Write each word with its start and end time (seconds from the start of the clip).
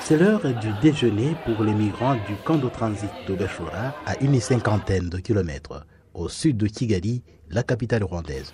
C'est 0.00 0.18
l'heure 0.18 0.42
du 0.42 0.68
déjeuner 0.82 1.34
pour 1.46 1.64
les 1.64 1.72
migrants 1.72 2.14
du 2.14 2.36
camp 2.44 2.56
de 2.56 2.68
transit 2.68 3.10
de 3.26 3.34
Beshora, 3.34 3.94
à 4.04 4.18
une 4.20 4.38
cinquantaine 4.38 5.08
de 5.08 5.18
kilomètres 5.18 5.86
au 6.12 6.28
sud 6.28 6.56
de 6.56 6.66
Kigali, 6.66 7.22
la 7.50 7.62
capitale 7.62 8.04
rwandaise. 8.04 8.52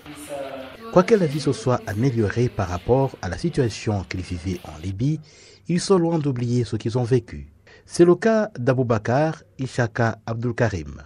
Quoique 0.93 1.15
la 1.15 1.27
vie 1.27 1.41
se 1.41 1.53
soit 1.53 1.81
améliorée 1.87 2.49
par 2.49 2.69
rapport 2.69 3.13
à 3.23 3.29
la 3.29 3.39
situation 3.39 4.05
qu'ils 4.09 4.23
vivaient 4.23 4.61
en 4.65 4.79
Libye, 4.83 5.21
ils 5.69 5.81
sont 5.81 5.99
loin 5.99 6.19
d'oublier 6.19 6.65
ce 6.65 6.77
qu'ils 6.77 6.99
ont 6.99 7.05
vécu. 7.05 7.49
C'est 7.87 8.05
le 8.05 8.15
cas 8.15 8.51
d'Aboubakar 8.59 9.43
Ishaka 9.59 10.19
Abdul 10.27 10.55
Karim, 10.55 11.03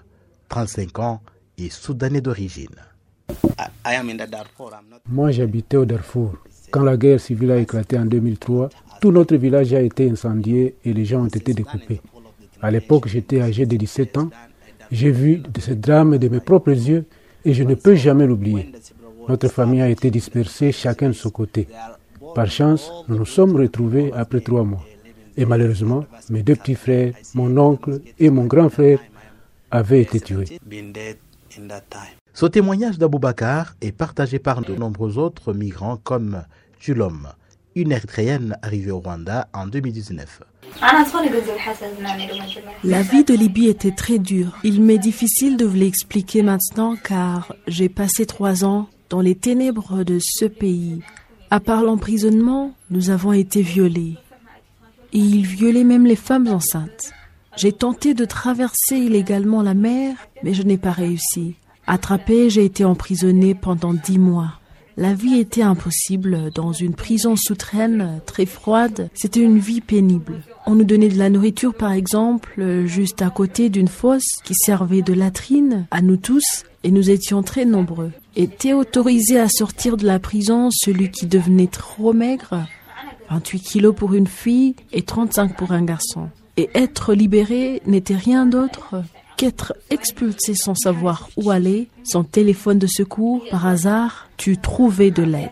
35 0.48 0.98
ans 0.98 1.22
et 1.58 1.70
soudanais 1.70 2.20
d'origine. 2.20 2.76
Moi, 5.08 5.30
j'habitais 5.30 5.76
au 5.76 5.84
Darfour. 5.84 6.34
Quand 6.70 6.82
la 6.82 6.96
guerre 6.96 7.20
civile 7.20 7.52
a 7.52 7.58
éclaté 7.58 7.98
en 7.98 8.04
2003, 8.04 8.68
tout 9.04 9.12
notre 9.12 9.36
village 9.36 9.74
a 9.74 9.82
été 9.82 10.08
incendié 10.10 10.76
et 10.82 10.94
les 10.94 11.04
gens 11.04 11.24
ont 11.24 11.36
été 11.40 11.52
découpés. 11.52 12.00
À 12.62 12.70
l'époque, 12.70 13.06
j'étais 13.06 13.38
âgé 13.42 13.66
de 13.66 13.76
17 13.76 14.16
ans. 14.16 14.30
J'ai 14.90 15.10
vu 15.10 15.42
de 15.46 15.60
ce 15.60 15.72
drame 15.72 16.16
de 16.16 16.26
mes 16.28 16.40
propres 16.40 16.70
yeux 16.70 17.04
et 17.44 17.52
je 17.52 17.64
ne 17.64 17.74
peux 17.74 17.96
jamais 17.96 18.26
l'oublier. 18.26 18.72
Notre 19.28 19.48
famille 19.48 19.82
a 19.82 19.90
été 19.90 20.10
dispersée, 20.10 20.72
chacun 20.72 21.08
de 21.08 21.12
son 21.12 21.28
côté. 21.28 21.68
Par 22.34 22.50
chance, 22.50 22.90
nous 23.06 23.18
nous 23.18 23.26
sommes 23.26 23.54
retrouvés 23.56 24.10
après 24.14 24.40
trois 24.40 24.64
mois. 24.64 24.86
Et 25.36 25.44
malheureusement, 25.44 26.06
mes 26.30 26.42
deux 26.42 26.56
petits 26.56 26.74
frères, 26.74 27.12
mon 27.34 27.54
oncle 27.58 28.00
et 28.18 28.30
mon 28.30 28.46
grand 28.46 28.70
frère 28.70 29.00
avaient 29.70 30.00
été 30.00 30.18
tués. 30.20 30.58
Ce 32.32 32.46
témoignage 32.46 32.96
d'Aboubacar 32.96 33.74
est 33.82 33.92
partagé 33.92 34.38
par 34.38 34.62
de 34.62 34.74
nombreux 34.74 35.18
autres 35.18 35.52
migrants 35.52 35.98
comme 36.02 36.42
Julom, 36.80 37.28
une 37.74 37.92
Érythréenne 37.92 38.56
arrivée 38.62 38.90
au 38.90 39.00
Rwanda 39.00 39.48
en 39.52 39.66
2019. 39.66 40.42
La 42.84 43.02
vie 43.02 43.24
de 43.24 43.34
Libye 43.34 43.68
était 43.68 43.90
très 43.94 44.18
dure. 44.18 44.56
Il 44.64 44.82
m'est 44.82 44.98
difficile 44.98 45.56
de 45.56 45.64
vous 45.64 45.76
l'expliquer 45.76 46.42
maintenant 46.42 46.96
car 46.96 47.54
j'ai 47.66 47.88
passé 47.88 48.26
trois 48.26 48.64
ans 48.64 48.88
dans 49.10 49.20
les 49.20 49.34
ténèbres 49.34 50.04
de 50.04 50.18
ce 50.20 50.44
pays. 50.46 51.00
À 51.50 51.60
part 51.60 51.82
l'emprisonnement, 51.82 52.72
nous 52.90 53.10
avons 53.10 53.32
été 53.32 53.62
violés. 53.62 54.16
Et 55.12 55.18
ils 55.18 55.46
violaient 55.46 55.84
même 55.84 56.06
les 56.06 56.16
femmes 56.16 56.48
enceintes. 56.48 57.12
J'ai 57.56 57.72
tenté 57.72 58.14
de 58.14 58.24
traverser 58.24 58.96
illégalement 58.96 59.62
la 59.62 59.74
mer, 59.74 60.16
mais 60.42 60.54
je 60.54 60.62
n'ai 60.62 60.78
pas 60.78 60.90
réussi. 60.90 61.54
Attrapé, 61.86 62.50
j'ai 62.50 62.64
été 62.64 62.84
emprisonné 62.84 63.54
pendant 63.54 63.94
dix 63.94 64.18
mois. 64.18 64.58
La 64.96 65.12
vie 65.12 65.40
était 65.40 65.62
impossible 65.62 66.52
dans 66.54 66.72
une 66.72 66.94
prison 66.94 67.34
souterraine 67.36 68.20
très 68.26 68.46
froide. 68.46 69.10
C'était 69.12 69.40
une 69.40 69.58
vie 69.58 69.80
pénible. 69.80 70.42
On 70.66 70.76
nous 70.76 70.84
donnait 70.84 71.08
de 71.08 71.18
la 71.18 71.30
nourriture, 71.30 71.74
par 71.74 71.90
exemple, 71.90 72.84
juste 72.86 73.20
à 73.20 73.30
côté 73.30 73.70
d'une 73.70 73.88
fosse 73.88 74.38
qui 74.44 74.54
servait 74.54 75.02
de 75.02 75.12
latrine 75.12 75.86
à 75.90 76.00
nous 76.00 76.16
tous, 76.16 76.64
et 76.84 76.92
nous 76.92 77.10
étions 77.10 77.42
très 77.42 77.64
nombreux. 77.64 78.12
Était 78.36 78.72
autorisé 78.72 79.40
à 79.40 79.48
sortir 79.48 79.96
de 79.96 80.06
la 80.06 80.20
prison 80.20 80.68
celui 80.70 81.10
qui 81.10 81.26
devenait 81.26 81.66
trop 81.66 82.12
maigre, 82.12 82.66
28 83.30 83.60
kilos 83.60 83.94
pour 83.96 84.14
une 84.14 84.28
fille 84.28 84.76
et 84.92 85.02
35 85.02 85.56
pour 85.56 85.72
un 85.72 85.82
garçon. 85.82 86.28
Et 86.56 86.70
être 86.74 87.14
libéré 87.14 87.82
n'était 87.84 88.14
rien 88.14 88.46
d'autre 88.46 89.02
qu'être 89.44 89.74
expulsé 89.90 90.54
sans 90.54 90.74
savoir 90.74 91.28
où 91.36 91.50
aller, 91.50 91.88
sans 92.02 92.24
téléphone 92.24 92.78
de 92.78 92.86
secours, 92.86 93.44
par 93.50 93.66
hasard, 93.66 94.30
tu 94.38 94.56
trouvais 94.56 95.10
de 95.10 95.22
l'aide. 95.22 95.50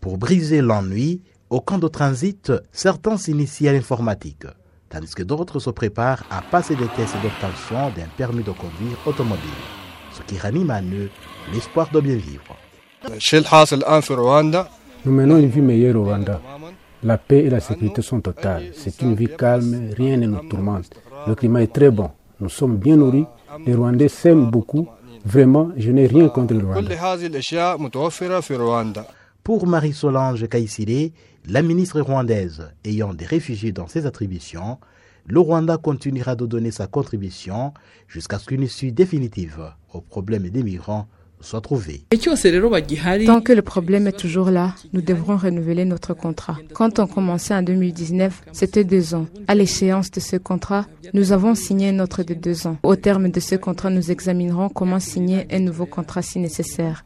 Pour 0.00 0.18
briser 0.18 0.60
l'ennui, 0.60 1.22
au 1.48 1.60
camp 1.60 1.78
de 1.78 1.86
transit, 1.86 2.52
certains 2.72 3.16
s'initient 3.16 3.68
à 3.68 3.72
l'informatique, 3.72 4.46
tandis 4.88 5.14
que 5.14 5.22
d'autres 5.22 5.60
se 5.60 5.70
préparent 5.70 6.24
à 6.28 6.42
passer 6.42 6.74
des 6.74 6.88
tests 6.96 7.14
d'obtention 7.22 7.90
d'un 7.96 8.08
permis 8.16 8.42
de 8.42 8.50
conduire 8.50 8.98
automobile, 9.06 9.62
ce 10.12 10.22
qui 10.22 10.36
ranime 10.36 10.70
à 10.70 10.82
eux 10.82 11.08
l'espoir 11.52 11.88
de 11.92 12.00
bien 12.00 12.16
vivre. 12.16 12.56
Nous 15.04 15.12
menons 15.12 15.38
une 15.38 15.48
vie 15.48 15.60
meilleure 15.60 15.96
au 15.96 16.04
Rwanda. 16.04 16.40
La 17.04 17.16
paix 17.18 17.44
et 17.44 17.50
la 17.50 17.60
sécurité 17.60 18.02
sont 18.02 18.20
totales. 18.20 18.70
C'est 18.74 19.02
une 19.02 19.14
vie 19.14 19.28
calme, 19.36 19.90
rien 19.96 20.16
ne 20.16 20.26
nous 20.26 20.48
tourmente. 20.48 20.90
Le 21.28 21.36
climat 21.36 21.62
est 21.62 21.72
très 21.72 21.90
bon. 21.90 22.10
Nous 22.42 22.48
sommes 22.48 22.76
bien 22.76 22.96
nourris. 22.96 23.24
Les 23.64 23.72
Rwandais 23.72 24.08
s'aiment 24.08 24.50
beaucoup. 24.50 24.88
Vraiment, 25.24 25.70
je 25.76 25.92
n'ai 25.92 26.08
rien 26.08 26.28
contre 26.28 26.54
le 26.54 26.66
Rwanda. 26.66 26.80
Pour 29.44 29.66
Marie-Solange 29.68 30.48
Kaïsile, 30.48 31.12
la 31.46 31.62
ministre 31.62 32.00
rwandaise 32.00 32.68
ayant 32.84 33.14
des 33.14 33.26
réfugiés 33.26 33.70
dans 33.70 33.86
ses 33.86 34.06
attributions, 34.06 34.78
le 35.26 35.38
Rwanda 35.38 35.76
continuera 35.76 36.34
de 36.34 36.44
donner 36.44 36.72
sa 36.72 36.88
contribution 36.88 37.72
jusqu'à 38.08 38.40
ce 38.40 38.46
qu'une 38.46 38.62
issue 38.62 38.90
définitive 38.90 39.72
au 39.92 40.00
problème 40.00 40.48
des 40.48 40.64
migrants 40.64 41.06
soit 41.42 41.60
trouvée. 41.60 42.04
Tant 42.10 43.40
que 43.40 43.52
le 43.52 43.62
problème 43.62 44.06
est 44.06 44.18
toujours 44.18 44.50
là, 44.50 44.74
nous 44.92 45.02
devrons 45.02 45.36
renouveler 45.36 45.84
notre 45.84 46.14
contrat. 46.14 46.58
Quand 46.72 46.98
on 46.98 47.06
commençait 47.06 47.54
en 47.54 47.62
2019, 47.62 48.42
c'était 48.52 48.84
deux 48.84 49.14
ans. 49.14 49.26
À 49.48 49.54
l'échéance 49.54 50.10
de 50.10 50.20
ce 50.20 50.36
contrat, 50.36 50.86
nous 51.14 51.32
avons 51.32 51.54
signé 51.54 51.90
un 51.90 52.00
autre 52.00 52.22
de 52.22 52.34
deux 52.34 52.66
ans. 52.66 52.76
Au 52.82 52.96
terme 52.96 53.30
de 53.30 53.40
ce 53.40 53.56
contrat, 53.56 53.90
nous 53.90 54.10
examinerons 54.10 54.68
comment 54.68 55.00
signer 55.00 55.46
un 55.50 55.60
nouveau 55.60 55.86
contrat 55.86 56.22
si 56.22 56.38
nécessaire. 56.38 57.04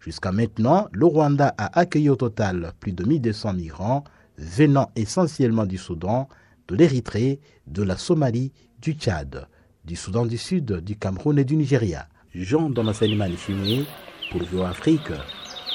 Jusqu'à 0.00 0.32
maintenant, 0.32 0.88
le 0.92 1.06
Rwanda 1.06 1.54
a 1.58 1.78
accueilli 1.78 2.08
au 2.08 2.16
total 2.16 2.72
plus 2.80 2.92
de 2.92 3.04
1200 3.04 3.52
migrants 3.52 4.04
venant 4.38 4.90
essentiellement 4.96 5.66
du 5.66 5.76
Soudan, 5.76 6.28
de 6.68 6.74
l'Érythrée, 6.74 7.40
de 7.66 7.82
la 7.82 7.98
Somalie, 7.98 8.52
du 8.80 8.92
Tchad, 8.92 9.46
du 9.84 9.96
Soudan 9.96 10.24
du 10.24 10.38
Sud, 10.38 10.80
du 10.80 10.96
Cameroun 10.96 11.38
et 11.38 11.44
du 11.44 11.56
Nigeria. 11.56 12.08
Jean 12.34 12.70
Damascene 12.70 13.16
Manifimé 13.16 13.84
pour 14.30 14.42
Vio 14.44 14.62
Afrique, 14.62 15.10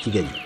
Kigali. 0.02 0.45